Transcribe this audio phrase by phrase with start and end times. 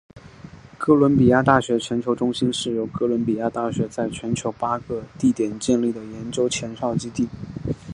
[0.79, 7.29] 哥伦比亚大学全球中心是由哥伦比亚大学在全球八个地点建立的研究前哨基地。